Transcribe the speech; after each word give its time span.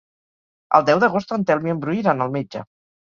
El 0.79 0.87
deu 0.87 1.03
d'agost 1.03 1.35
en 1.37 1.45
Telm 1.51 1.67
i 1.71 1.75
en 1.75 1.83
Bru 1.85 1.95
iran 1.99 2.25
al 2.27 2.33
metge. 2.39 2.65